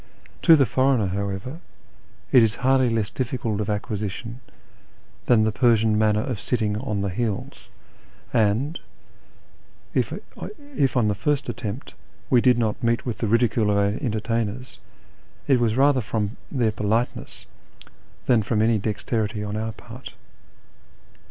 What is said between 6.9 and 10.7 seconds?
the heels; and if, on